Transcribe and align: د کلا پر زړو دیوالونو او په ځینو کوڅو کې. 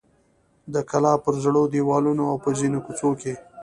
د 0.73 0.75
کلا 0.89 1.13
پر 1.23 1.33
زړو 1.43 1.63
دیوالونو 1.73 2.23
او 2.31 2.35
په 2.43 2.49
ځینو 2.59 2.79
کوڅو 2.85 3.09
کې. 3.21 3.33